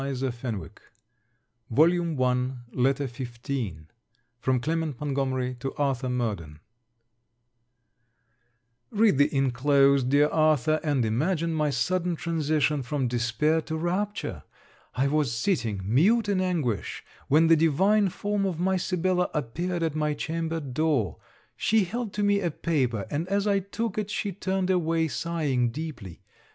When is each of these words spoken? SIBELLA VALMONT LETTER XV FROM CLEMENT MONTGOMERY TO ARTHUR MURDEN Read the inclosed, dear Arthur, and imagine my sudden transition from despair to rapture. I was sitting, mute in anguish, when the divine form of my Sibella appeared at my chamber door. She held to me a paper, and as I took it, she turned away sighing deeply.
SIBELLA 0.03 0.69
VALMONT 1.69 2.53
LETTER 2.71 3.05
XV 3.05 3.85
FROM 4.39 4.59
CLEMENT 4.59 4.99
MONTGOMERY 4.99 5.57
TO 5.59 5.75
ARTHUR 5.75 6.09
MURDEN 6.09 6.59
Read 8.89 9.19
the 9.19 9.31
inclosed, 9.31 10.09
dear 10.09 10.27
Arthur, 10.29 10.79
and 10.83 11.05
imagine 11.05 11.53
my 11.53 11.69
sudden 11.69 12.15
transition 12.15 12.81
from 12.81 13.07
despair 13.07 13.61
to 13.61 13.77
rapture. 13.77 14.41
I 14.95 15.07
was 15.07 15.35
sitting, 15.37 15.81
mute 15.85 16.27
in 16.27 16.41
anguish, 16.41 17.03
when 17.27 17.45
the 17.45 17.55
divine 17.55 18.09
form 18.09 18.47
of 18.47 18.59
my 18.59 18.77
Sibella 18.77 19.29
appeared 19.35 19.83
at 19.83 19.93
my 19.93 20.15
chamber 20.15 20.59
door. 20.59 21.19
She 21.55 21.83
held 21.83 22.11
to 22.13 22.23
me 22.23 22.39
a 22.39 22.49
paper, 22.49 23.05
and 23.11 23.27
as 23.27 23.45
I 23.45 23.59
took 23.59 23.99
it, 23.99 24.09
she 24.09 24.31
turned 24.31 24.71
away 24.71 25.09
sighing 25.09 25.69
deeply. 25.69 26.23